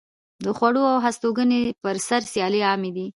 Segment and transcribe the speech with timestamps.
[0.43, 3.05] د خوړو او هستوګنځي پر سر سیالۍ عامې دي.